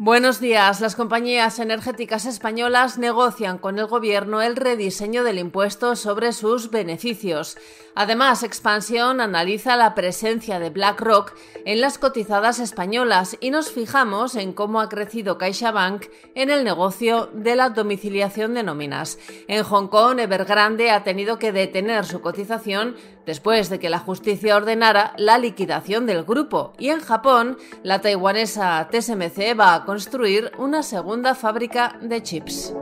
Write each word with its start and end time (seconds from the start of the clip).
Buenos 0.00 0.38
días. 0.38 0.80
Las 0.80 0.94
compañías 0.94 1.58
energéticas 1.58 2.24
españolas 2.24 2.98
negocian 2.98 3.58
con 3.58 3.80
el 3.80 3.86
gobierno 3.86 4.40
el 4.40 4.54
rediseño 4.54 5.24
del 5.24 5.40
impuesto 5.40 5.96
sobre 5.96 6.32
sus 6.32 6.70
beneficios. 6.70 7.58
Además, 7.96 8.44
Expansión 8.44 9.20
analiza 9.20 9.74
la 9.74 9.96
presencia 9.96 10.60
de 10.60 10.70
BlackRock 10.70 11.34
en 11.64 11.80
las 11.80 11.98
cotizadas 11.98 12.60
españolas 12.60 13.36
y 13.40 13.50
nos 13.50 13.72
fijamos 13.72 14.36
en 14.36 14.52
cómo 14.52 14.80
ha 14.80 14.88
crecido 14.88 15.36
CaixaBank 15.36 16.04
en 16.36 16.50
el 16.50 16.62
negocio 16.62 17.28
de 17.34 17.56
la 17.56 17.70
domiciliación 17.70 18.54
de 18.54 18.62
nóminas. 18.62 19.18
En 19.48 19.64
Hong 19.64 19.88
Kong, 19.88 20.20
Evergrande 20.20 20.92
ha 20.92 21.02
tenido 21.02 21.40
que 21.40 21.50
detener 21.50 22.04
su 22.04 22.20
cotización 22.20 22.94
después 23.28 23.68
de 23.68 23.78
que 23.78 23.90
la 23.90 23.98
justicia 23.98 24.56
ordenara 24.56 25.12
la 25.18 25.36
liquidación 25.36 26.06
del 26.06 26.24
grupo. 26.24 26.72
Y 26.78 26.88
en 26.88 27.00
Japón, 27.00 27.58
la 27.82 28.00
taiwanesa 28.00 28.88
TSMC 28.90 29.54
va 29.54 29.74
a 29.74 29.84
construir 29.84 30.50
una 30.56 30.82
segunda 30.82 31.34
fábrica 31.34 31.98
de 32.00 32.22
chips. 32.22 32.74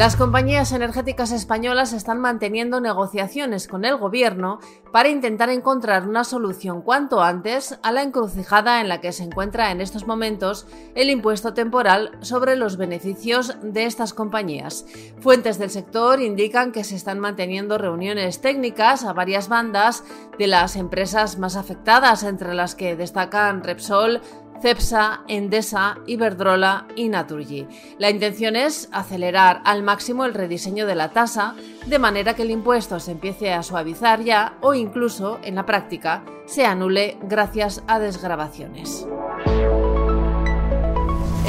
Las 0.00 0.16
compañías 0.16 0.72
energéticas 0.72 1.30
españolas 1.30 1.92
están 1.92 2.20
manteniendo 2.20 2.80
negociaciones 2.80 3.68
con 3.68 3.84
el 3.84 3.98
gobierno 3.98 4.58
para 4.92 5.10
intentar 5.10 5.50
encontrar 5.50 6.08
una 6.08 6.24
solución 6.24 6.80
cuanto 6.80 7.20
antes 7.22 7.78
a 7.82 7.92
la 7.92 8.02
encrucijada 8.02 8.80
en 8.80 8.88
la 8.88 9.02
que 9.02 9.12
se 9.12 9.24
encuentra 9.24 9.70
en 9.70 9.82
estos 9.82 10.06
momentos 10.06 10.66
el 10.94 11.10
impuesto 11.10 11.52
temporal 11.52 12.16
sobre 12.22 12.56
los 12.56 12.78
beneficios 12.78 13.58
de 13.62 13.84
estas 13.84 14.14
compañías. 14.14 14.86
Fuentes 15.18 15.58
del 15.58 15.68
sector 15.68 16.22
indican 16.22 16.72
que 16.72 16.82
se 16.82 16.96
están 16.96 17.20
manteniendo 17.20 17.76
reuniones 17.76 18.40
técnicas 18.40 19.04
a 19.04 19.12
varias 19.12 19.50
bandas 19.50 20.02
de 20.38 20.46
las 20.46 20.76
empresas 20.76 21.36
más 21.36 21.56
afectadas, 21.56 22.22
entre 22.22 22.54
las 22.54 22.74
que 22.74 22.96
destacan 22.96 23.62
Repsol, 23.62 24.22
Cepsa, 24.60 25.22
Endesa, 25.28 25.98
Iberdrola 26.06 26.86
y 26.96 27.08
Naturgy. 27.08 27.66
La 27.98 28.10
intención 28.10 28.56
es 28.56 28.88
acelerar 28.92 29.62
al 29.64 29.82
máximo 29.82 30.24
el 30.24 30.34
rediseño 30.34 30.86
de 30.86 30.94
la 30.94 31.10
tasa, 31.10 31.54
de 31.86 31.98
manera 31.98 32.34
que 32.34 32.42
el 32.42 32.50
impuesto 32.50 33.00
se 33.00 33.12
empiece 33.12 33.52
a 33.52 33.62
suavizar 33.62 34.22
ya 34.22 34.58
o 34.60 34.74
incluso, 34.74 35.38
en 35.42 35.54
la 35.54 35.66
práctica, 35.66 36.22
se 36.46 36.66
anule 36.66 37.16
gracias 37.22 37.82
a 37.86 37.98
desgrabaciones. 37.98 39.06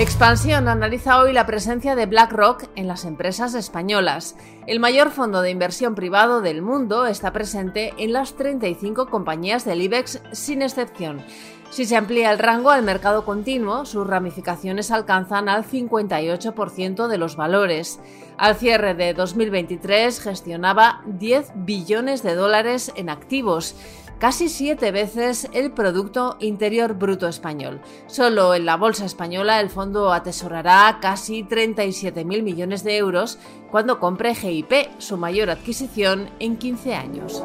Expansión 0.02 0.68
analiza 0.68 1.20
hoy 1.20 1.32
la 1.32 1.46
presencia 1.46 1.94
de 1.94 2.08
BlackRock 2.08 2.64
en 2.76 2.88
las 2.88 3.06
empresas 3.06 3.54
españolas. 3.54 4.36
El 4.66 4.80
mayor 4.80 5.12
fondo 5.12 5.44
de 5.44 5.52
inversión 5.52 5.94
privado 5.94 6.42
del 6.42 6.64
mundo 6.64 7.06
está 7.06 7.32
presente 7.32 7.94
en 8.00 8.12
las 8.12 8.34
35 8.34 9.06
compañías 9.12 9.64
del 9.64 9.80
IBEX 9.80 10.20
sin 10.32 10.64
excepción. 10.64 11.24
Si 11.70 11.86
se 11.86 11.96
amplía 11.96 12.32
el 12.32 12.40
rango 12.40 12.72
al 12.72 12.82
mercado 12.82 13.26
continuo, 13.26 13.86
sus 13.86 14.08
ramificaciones 14.08 14.90
alcanzan 14.90 15.48
al 15.48 15.66
58% 15.66 17.08
de 17.08 17.18
los 17.20 17.36
valores. 17.36 18.00
Al 18.38 18.56
cierre 18.56 18.96
de 18.96 19.14
2023 19.14 20.20
gestionaba 20.20 21.04
10 21.06 21.52
billones 21.58 22.24
de 22.24 22.34
dólares 22.34 22.92
en 22.96 23.12
activos 23.12 23.76
casi 24.22 24.50
siete 24.50 24.92
veces 24.92 25.50
el 25.52 25.72
Producto 25.72 26.38
Interior 26.40 26.94
Bruto 26.94 27.28
español. 27.28 27.82
Solo 28.06 28.54
en 28.54 28.66
la 28.66 28.78
Bolsa 28.78 29.04
Española 29.04 29.60
el 29.60 29.72
fondo 29.72 30.14
atesorará 30.14 31.00
casi 31.02 31.44
37.000 31.44 32.44
millones 32.44 32.84
de 32.84 32.98
euros 32.98 33.40
cuando 33.72 34.00
compre 34.00 34.36
GIP, 34.36 34.72
su 35.00 35.18
mayor 35.18 35.50
adquisición 35.50 36.30
en 36.40 36.58
15 36.58 36.94
años. 36.94 37.44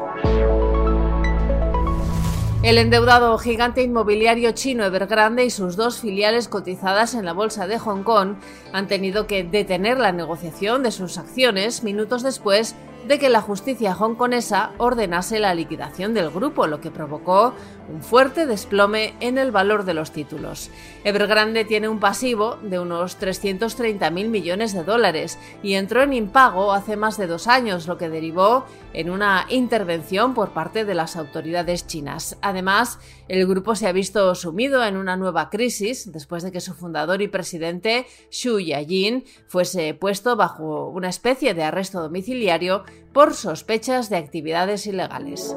El 2.62 2.76
endeudado 2.76 3.38
gigante 3.38 3.82
inmobiliario 3.82 4.50
chino 4.52 4.84
Evergrande 4.84 5.46
y 5.46 5.50
sus 5.50 5.76
dos 5.76 6.00
filiales 6.00 6.46
cotizadas 6.46 7.14
en 7.14 7.24
la 7.24 7.32
bolsa 7.32 7.66
de 7.66 7.78
Hong 7.78 8.02
Kong 8.02 8.34
han 8.74 8.86
tenido 8.86 9.26
que 9.26 9.44
detener 9.44 9.98
la 9.98 10.12
negociación 10.12 10.82
de 10.82 10.90
sus 10.90 11.16
acciones 11.16 11.82
minutos 11.84 12.22
después 12.22 12.74
de 13.06 13.18
que 13.20 13.28
la 13.28 13.40
justicia 13.40 13.96
hongkonesa 13.96 14.72
ordenase 14.78 15.38
la 15.38 15.54
liquidación 15.54 16.12
del 16.12 16.30
grupo, 16.30 16.66
lo 16.66 16.80
que 16.80 16.90
provocó 16.90 17.54
un 17.88 18.02
fuerte 18.02 18.46
desplome 18.46 19.14
en 19.20 19.38
el 19.38 19.52
valor 19.52 19.84
de 19.84 19.94
los 19.94 20.10
títulos. 20.10 20.70
Evergrande 21.04 21.64
tiene 21.64 21.88
un 21.88 22.00
pasivo 22.00 22.56
de 22.62 22.80
unos 22.80 23.20
330.000 23.20 24.28
millones 24.28 24.72
de 24.72 24.82
dólares 24.82 25.38
y 25.62 25.74
entró 25.74 26.02
en 26.02 26.12
impago 26.12 26.72
hace 26.72 26.96
más 26.96 27.16
de 27.16 27.28
dos 27.28 27.46
años, 27.46 27.86
lo 27.86 27.96
que 27.96 28.08
derivó 28.08 28.66
en 28.92 29.10
una 29.10 29.46
intervención 29.50 30.34
por 30.34 30.50
parte 30.50 30.84
de 30.84 30.94
las 30.94 31.16
autoridades 31.16 31.86
chinas. 31.86 32.36
Además, 32.42 32.98
el 33.28 33.46
grupo 33.46 33.76
se 33.76 33.86
ha 33.86 33.92
visto 33.92 34.34
sumido 34.34 34.84
en 34.84 34.96
una 34.96 35.16
nueva 35.16 35.50
crisis 35.50 36.10
después 36.10 36.42
de 36.42 36.50
que 36.50 36.60
su 36.60 36.74
fundador 36.74 37.22
y 37.22 37.28
presidente, 37.28 38.06
Xu 38.30 38.58
Yajin, 38.58 39.24
fuese 39.46 39.94
puesto 39.94 40.34
bajo 40.34 40.88
una 40.88 41.08
especie 41.08 41.54
de 41.54 41.62
arresto 41.62 42.00
domiciliario 42.00 42.84
por 43.12 43.34
sospechas 43.34 44.10
de 44.10 44.16
actividades 44.16 44.86
ilegales. 44.86 45.56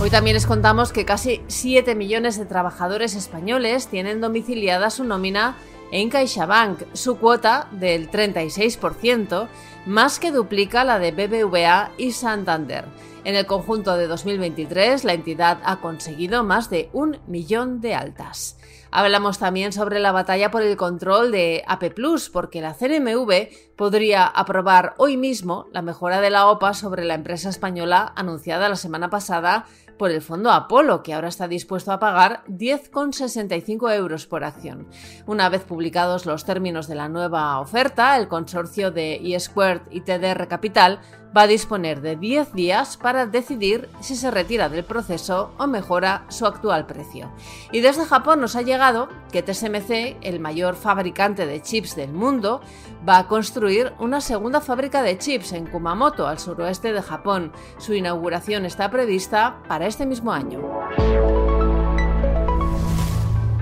Hoy 0.00 0.10
también 0.10 0.34
les 0.34 0.46
contamos 0.46 0.92
que 0.92 1.04
casi 1.04 1.42
7 1.48 1.94
millones 1.94 2.38
de 2.38 2.44
trabajadores 2.44 3.14
españoles 3.14 3.88
tienen 3.88 4.20
domiciliada 4.20 4.90
su 4.90 5.04
nómina 5.04 5.56
en 5.90 6.10
CaixaBank, 6.10 6.82
su 6.92 7.18
cuota 7.18 7.68
del 7.70 8.10
36%, 8.10 9.48
más 9.86 10.18
que 10.18 10.32
duplica 10.32 10.84
la 10.84 10.98
de 10.98 11.12
BBVA 11.12 11.92
y 11.96 12.12
Santander. 12.12 12.84
En 13.24 13.34
el 13.34 13.46
conjunto 13.46 13.96
de 13.96 14.06
2023, 14.06 15.04
la 15.04 15.12
entidad 15.12 15.58
ha 15.64 15.80
conseguido 15.80 16.44
más 16.44 16.70
de 16.70 16.90
un 16.92 17.18
millón 17.26 17.80
de 17.80 17.94
altas. 17.94 18.56
Hablamos 18.90 19.38
también 19.38 19.72
sobre 19.72 19.98
la 19.98 20.12
batalla 20.12 20.50
por 20.50 20.62
el 20.62 20.76
control 20.76 21.32
de 21.32 21.64
AP 21.66 21.94
porque 22.32 22.60
la 22.60 22.74
CNMV 22.74 23.48
podría 23.76 24.26
aprobar 24.26 24.94
hoy 24.96 25.16
mismo 25.16 25.66
la 25.72 25.82
mejora 25.82 26.20
de 26.20 26.30
la 26.30 26.46
OPA 26.46 26.72
sobre 26.72 27.04
la 27.04 27.14
empresa 27.14 27.48
española 27.48 28.12
anunciada 28.16 28.68
la 28.68 28.76
semana 28.76 29.10
pasada 29.10 29.66
por 29.98 30.10
el 30.10 30.22
fondo 30.22 30.50
Apolo, 30.50 31.02
que 31.02 31.14
ahora 31.14 31.28
está 31.28 31.48
dispuesto 31.48 31.92
a 31.92 31.98
pagar 31.98 32.42
10,65 32.48 33.94
euros 33.94 34.26
por 34.26 34.44
acción. 34.44 34.88
Una 35.26 35.48
vez 35.48 35.64
publicados 35.64 36.26
los 36.26 36.44
términos 36.44 36.88
de 36.88 36.94
la 36.94 37.08
nueva 37.08 37.60
oferta, 37.60 38.16
el 38.16 38.28
consorcio 38.28 38.90
de 38.90 39.20
eSquared 39.34 39.82
y 39.90 40.02
TDR 40.02 40.48
Capital 40.48 41.00
va 41.36 41.42
a 41.42 41.46
disponer 41.46 42.00
de 42.00 42.16
10 42.16 42.54
días 42.54 42.96
para 42.96 43.26
decidir 43.26 43.88
si 44.00 44.16
se 44.16 44.30
retira 44.30 44.68
del 44.68 44.84
proceso 44.84 45.52
o 45.58 45.66
mejora 45.66 46.24
su 46.28 46.46
actual 46.46 46.86
precio. 46.86 47.30
Y 47.72 47.80
desde 47.80 48.06
Japón 48.06 48.40
nos 48.40 48.56
ha 48.56 48.62
llegado 48.62 49.08
que 49.30 49.42
TSMC, 49.42 50.16
el 50.22 50.40
mayor 50.40 50.76
fabricante 50.76 51.46
de 51.46 51.60
chips 51.60 51.94
del 51.94 52.12
mundo, 52.12 52.60
va 53.06 53.18
a 53.18 53.28
construir 53.28 53.92
una 53.98 54.20
segunda 54.20 54.60
fábrica 54.60 55.02
de 55.02 55.18
chips 55.18 55.52
en 55.52 55.66
Kumamoto, 55.66 56.26
al 56.26 56.38
suroeste 56.38 56.92
de 56.92 57.02
Japón. 57.02 57.52
Su 57.78 57.94
inauguración 57.94 58.64
está 58.64 58.90
prevista 58.90 59.58
para 59.68 59.86
este 59.86 60.06
mismo 60.06 60.32
año. 60.32 60.60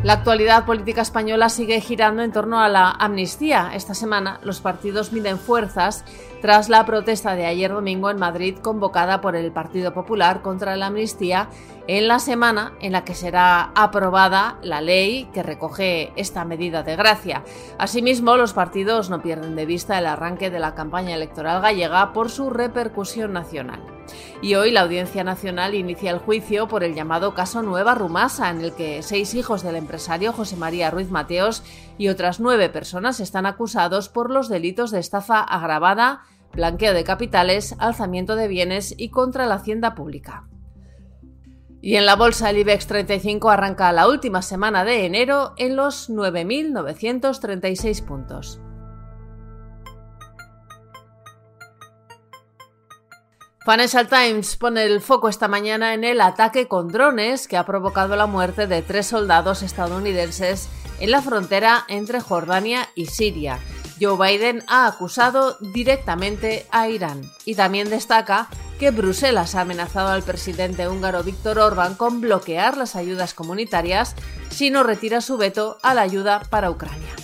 La 0.05 0.13
actualidad 0.13 0.67
política 0.67 1.01
española 1.01 1.49
sigue 1.49 1.81
girando 1.81 2.23
en 2.23 2.31
torno 2.31 2.61
a 2.61 2.69
la 2.69 2.91
amnistía. 2.91 3.71
Esta 3.73 3.95
semana 3.95 4.39
los 4.43 4.61
partidos 4.61 5.13
miden 5.15 5.39
fuerzas 5.39 6.05
tras 6.43 6.69
la 6.69 6.85
protesta 6.85 7.35
de 7.35 7.47
ayer 7.47 7.73
domingo 7.73 8.11
en 8.11 8.19
Madrid 8.19 8.59
convocada 8.59 9.23
por 9.23 9.35
el 9.35 9.51
Partido 9.51 9.95
Popular 9.95 10.43
contra 10.43 10.77
la 10.77 10.89
amnistía 10.89 11.49
en 11.87 12.07
la 12.07 12.19
semana 12.19 12.75
en 12.83 12.93
la 12.93 13.03
que 13.03 13.15
será 13.15 13.73
aprobada 13.75 14.59
la 14.61 14.83
ley 14.83 15.31
que 15.33 15.43
recoge 15.43 16.13
esta 16.17 16.45
medida 16.45 16.83
de 16.83 16.97
gracia. 16.97 17.43
Asimismo, 17.79 18.37
los 18.37 18.53
partidos 18.53 19.09
no 19.09 19.23
pierden 19.23 19.57
de 19.57 19.65
vista 19.65 19.99
el 19.99 20.05
arranque 20.05 20.51
de 20.51 20.61
la 20.61 20.75
campaña 20.75 21.15
electoral 21.15 21.63
gallega 21.63 22.13
por 22.13 22.29
su 22.29 22.51
repercusión 22.51 23.33
nacional. 23.33 23.94
Y 24.43 24.55
hoy 24.55 24.71
la 24.71 24.83
Audiencia 24.83 25.25
Nacional 25.25 25.75
inicia 25.75 26.11
el 26.11 26.19
juicio 26.19 26.69
por 26.69 26.85
el 26.85 26.95
llamado 26.95 27.35
caso 27.35 27.63
Nueva 27.63 27.95
Rumasa, 27.95 28.51
en 28.51 28.61
el 28.61 28.75
que 28.75 29.03
seis 29.03 29.35
hijos 29.35 29.63
del 29.63 29.77
empresario 29.77 30.33
José 30.33 30.57
María 30.57 30.91
Ruiz 30.91 31.11
Mateos 31.11 31.63
y 31.99 32.09
otras 32.09 32.41
nueve 32.41 32.69
personas 32.69 33.21
están 33.21 33.47
acusados 33.47 34.09
por 34.09 34.31
los 34.31 34.49
delitos 34.49 34.91
de 34.91 35.01
estafa 35.01 35.41
agravada, 35.41 36.23
blanqueo 36.53 36.95
de 36.95 37.05
capitales, 37.05 37.75
alzamiento 37.79 38.37
de 38.37 38.49
bienes 38.49 38.95
y 38.97 39.11
contra 39.11 39.47
la 39.47 39.57
hacienda 39.57 39.95
pública. 39.95 40.45
Y 41.85 41.97
en 41.97 42.07
la 42.07 42.17
bolsa 42.17 42.49
el 42.49 42.57
IBEX 42.57 42.87
35 42.87 43.51
arranca 43.51 43.93
la 43.93 44.09
última 44.09 44.41
semana 44.41 44.87
de 44.87 45.05
enero 45.05 45.53
en 45.59 45.77
los 45.77 46.09
9.936 46.09 48.03
puntos. 48.03 48.59
Financial 53.65 54.07
Times 54.07 54.57
pone 54.57 54.85
el 54.85 55.01
foco 55.01 55.31
esta 55.31 55.49
mañana 55.49 55.95
en 55.95 56.05
el 56.05 56.21
ataque 56.21 56.69
con 56.69 56.89
drones 56.89 57.49
que 57.49 57.57
ha 57.57 57.65
provocado 57.65 58.15
la 58.15 58.27
muerte 58.27 58.67
de 58.67 58.83
tres 58.83 59.07
soldados 59.07 59.63
estadounidenses 59.63 60.69
en 61.01 61.11
la 61.11 61.23
frontera 61.23 61.87
entre 61.89 62.21
Jordania 62.21 62.91
y 62.95 63.07
Siria. 63.07 63.59
Joe 63.99 64.19
Biden 64.19 64.63
ha 64.67 64.87
acusado 64.87 65.57
directamente 65.61 66.67
a 66.73 66.91
Irán 66.91 67.23
y 67.47 67.55
también 67.55 67.89
destaca 67.89 68.49
que 68.79 68.91
Bruselas 68.91 69.55
ha 69.55 69.63
amenazado 69.63 70.09
al 70.09 70.23
presidente 70.23 70.87
húngaro 70.87 71.23
Víctor 71.23 71.59
Orbán 71.59 71.95
con 71.95 72.21
bloquear 72.21 72.77
las 72.77 72.97
ayudas 72.97 73.33
comunitarias 73.33 74.15
si 74.51 74.69
no 74.69 74.83
retira 74.83 75.23
su 75.23 75.39
veto 75.39 75.79
a 75.83 75.95
la 75.95 76.03
ayuda 76.03 76.43
para 76.51 76.71
Ucrania. 76.71 77.24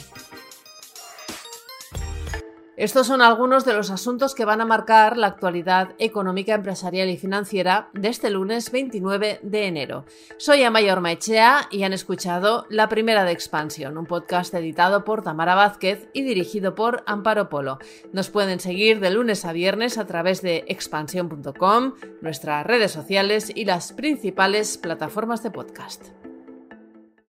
Estos 2.80 3.08
son 3.08 3.20
algunos 3.20 3.66
de 3.66 3.74
los 3.74 3.90
asuntos 3.90 4.34
que 4.34 4.46
van 4.46 4.62
a 4.62 4.64
marcar 4.64 5.18
la 5.18 5.26
actualidad 5.26 5.90
económica, 5.98 6.54
empresarial 6.54 7.10
y 7.10 7.18
financiera 7.18 7.90
de 7.92 8.08
este 8.08 8.30
lunes 8.30 8.72
29 8.72 9.40
de 9.42 9.66
enero. 9.66 10.06
Soy 10.38 10.62
Amayor 10.62 11.02
Maechea 11.02 11.68
y 11.70 11.82
han 11.82 11.92
escuchado 11.92 12.64
La 12.70 12.88
Primera 12.88 13.24
de 13.24 13.32
Expansión, 13.32 13.98
un 13.98 14.06
podcast 14.06 14.54
editado 14.54 15.04
por 15.04 15.22
Tamara 15.22 15.54
Vázquez 15.54 16.08
y 16.14 16.22
dirigido 16.22 16.74
por 16.74 17.02
Amparo 17.04 17.50
Polo. 17.50 17.80
Nos 18.14 18.30
pueden 18.30 18.60
seguir 18.60 18.98
de 19.00 19.10
lunes 19.10 19.44
a 19.44 19.52
viernes 19.52 19.98
a 19.98 20.06
través 20.06 20.40
de 20.40 20.64
expansión.com, 20.66 21.96
nuestras 22.22 22.66
redes 22.66 22.92
sociales 22.92 23.52
y 23.54 23.66
las 23.66 23.92
principales 23.92 24.78
plataformas 24.78 25.42
de 25.42 25.50
podcast. 25.50 26.19